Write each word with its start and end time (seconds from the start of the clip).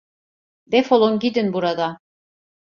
Defolun 0.77 1.19
gidin 1.27 1.53
buradan! 1.59 1.97